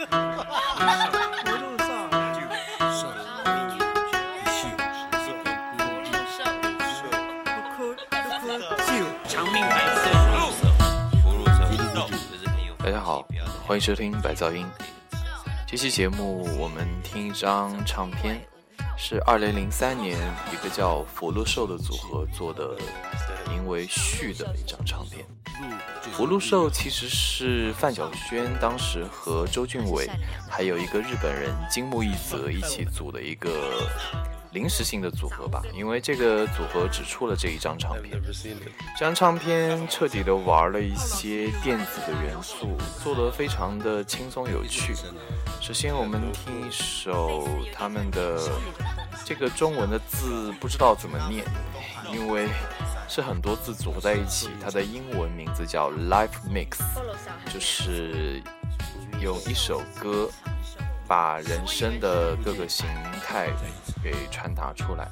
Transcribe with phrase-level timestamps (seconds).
[0.00, 0.06] 大
[12.90, 13.28] 家好，
[13.66, 14.66] 欢迎收听白噪音。
[15.66, 18.40] 这期节目我们听一张唱片，
[18.96, 20.18] 是二零零三年
[20.50, 22.74] 一个叫福禄寿的组合做的，
[23.50, 25.26] 名为《序》的一张唱片。
[26.20, 30.06] 福禄寿其实是范晓萱当时和周俊伟
[30.50, 33.88] 还有一个日本人金木一泽一起组的一个。
[34.52, 38.20] 临时性的组合吧，因为这个组合只出了这一张唱片。
[38.98, 44.92] 这张唱片彻底的玩了一些电子的元素，做得非常的轻松有趣。
[45.62, 48.38] 首先，我们听一首他们的
[49.24, 51.44] 这个中文的字不知道怎么念，
[52.12, 52.48] 因为
[53.10, 54.50] 是很多字组合在一起。
[54.62, 56.78] 它的英文名字叫 Life Mix，
[57.52, 58.40] 就是
[59.20, 60.30] 用一首歌。
[61.08, 62.86] 把人生的各个形
[63.26, 63.48] 态
[64.00, 65.10] 给传达出来。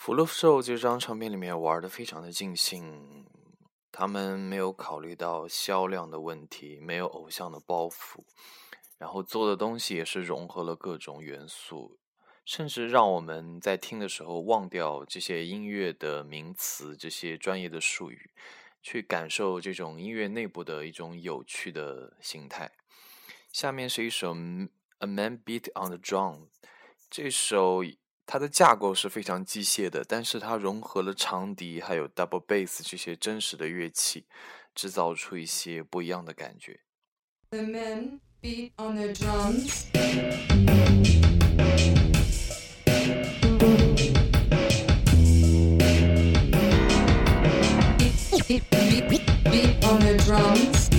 [0.00, 3.26] 福禄寿这张唱片里面玩的非常的尽兴，
[3.92, 8.24] 他们没有考虑到销量的问题，没有偶像的包袱，
[8.96, 11.98] 然后做的东西也是融合了各种元素，
[12.46, 18.30] 甚至让我们在听的时候忘掉这些音乐的名词、这些专业的术语，
[18.80, 22.72] 去感受这种音乐内部的一种有趣的形态。
[23.52, 24.34] 下面是一首
[25.00, 26.36] 《A Man Beat on the Drum》，
[27.10, 27.82] 这首。
[28.32, 34.24] 它的架构是非常机械的，但是它融合了长笛还有 double bass 这些真实的乐器，
[34.72, 36.78] 制造出一些不一样的感觉。
[37.50, 39.86] The men beat on their drums.
[48.46, 50.89] Beat, beat, beat, beat on their drums.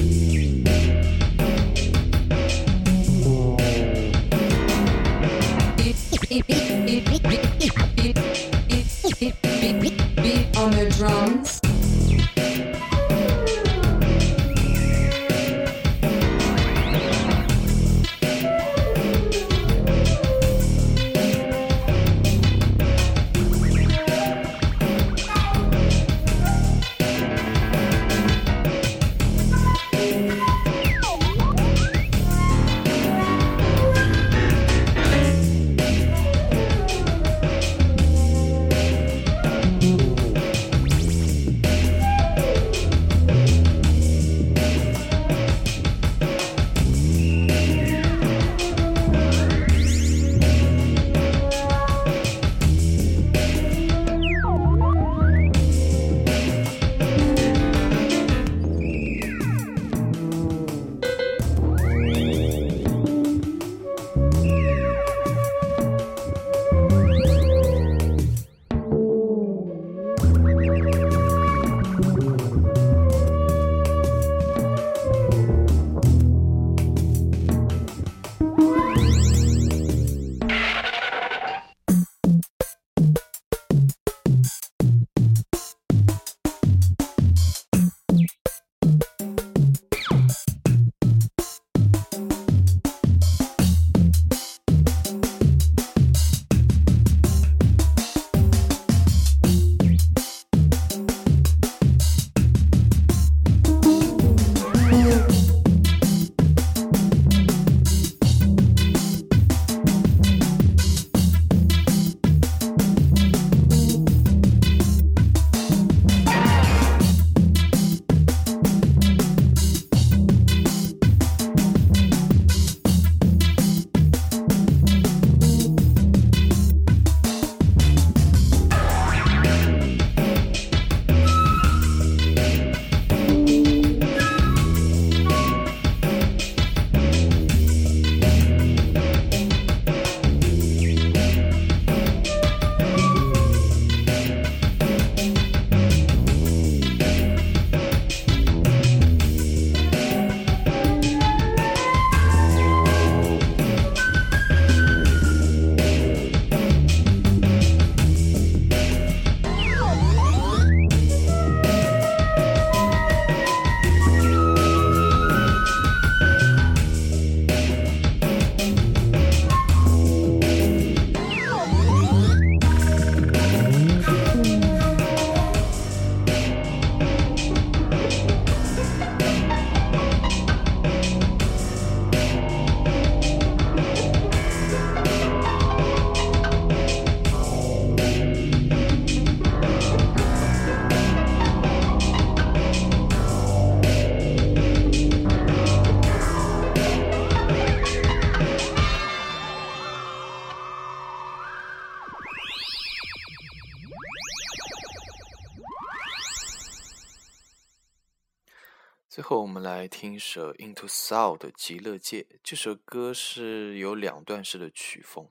[209.82, 212.22] 来听一首《Into Soul》的《极乐界》。
[212.44, 215.28] 这首歌是有两段式的曲风，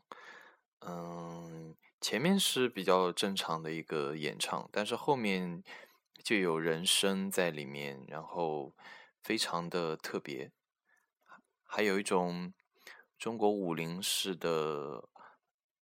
[0.80, 5.62] 嗯，前面是比较正常的一个演唱，但是后面
[6.24, 8.74] 就有人声在里面，然后
[9.22, 10.50] 非常的特别，
[11.62, 12.52] 还有一种
[13.16, 15.08] 中国武林式的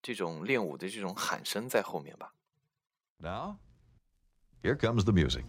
[0.01, 2.33] 这种练武的这种喊声在后面吧。
[3.19, 3.59] Now,
[4.61, 5.45] here comes the music.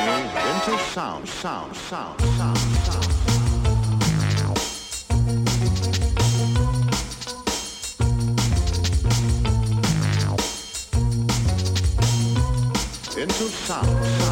[0.00, 0.40] Is a
[0.70, 3.20] into sound, sound, sound, sound, sound.
[13.16, 14.29] Into sound,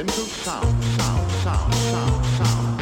[0.00, 2.79] Into sound, sound, sound, sound, sound.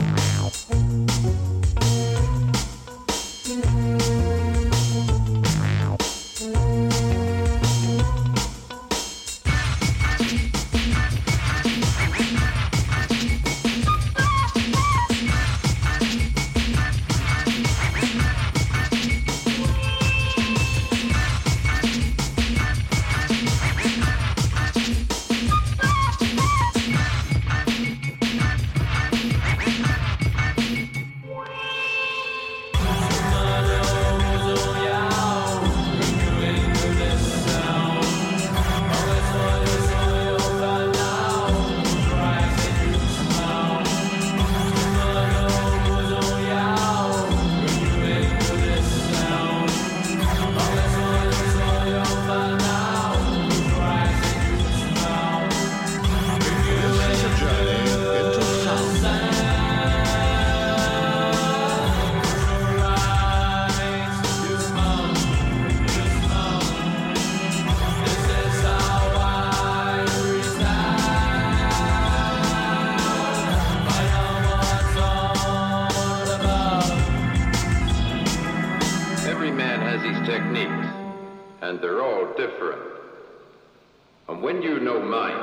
[84.88, 85.36] Know mine,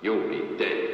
[0.00, 0.88] you'll be dead.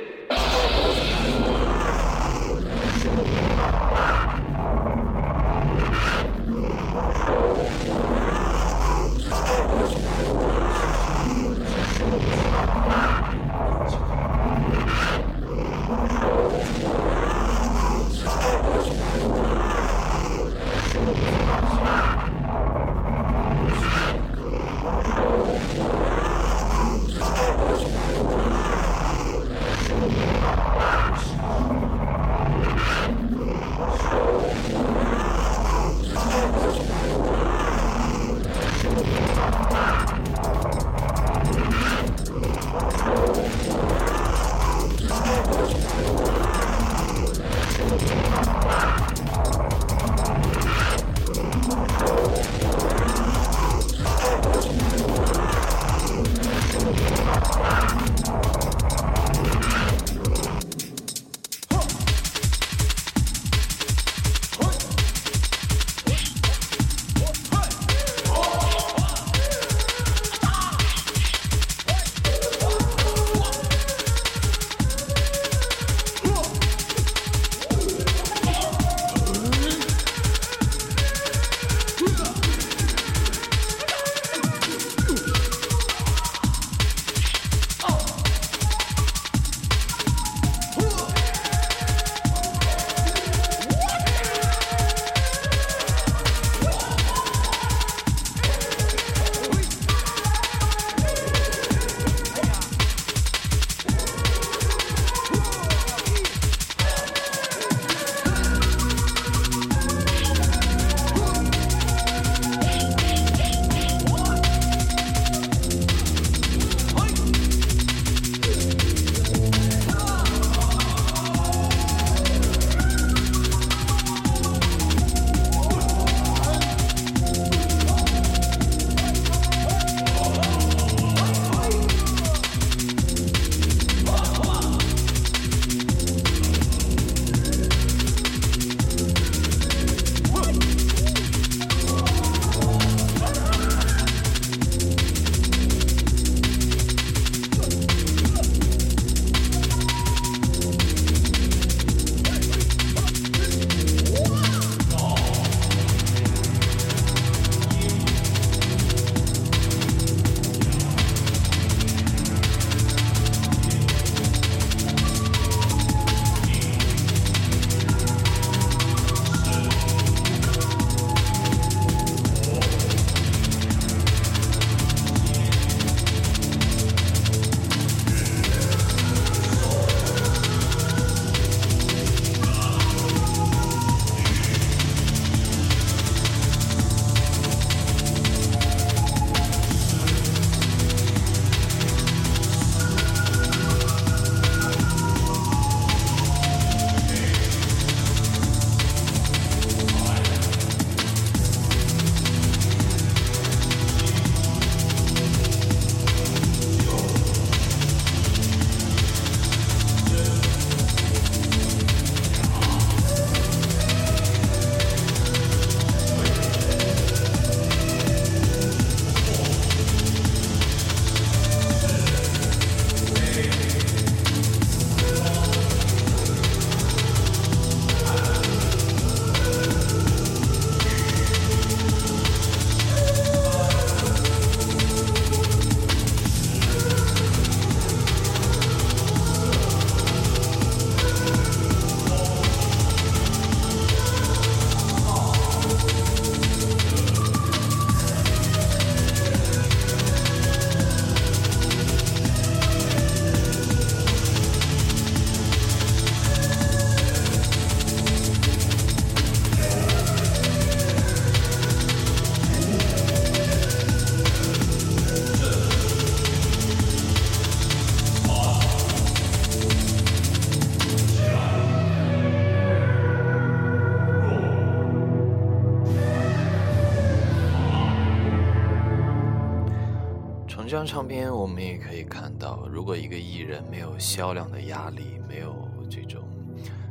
[280.74, 285.54] 这张唱片，我们也可以看到，如果一个艺人没有销量的压力，没有
[285.88, 286.20] 这种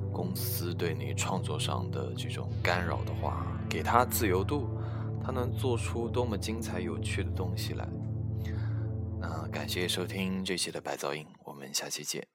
[0.09, 4.69] 公司对你创作上的这种干扰的话，给他自由度，
[5.21, 7.85] 他能做出多么精彩有趣的东西来。
[9.19, 12.32] 那感谢收听这期的白噪音，我们下期见。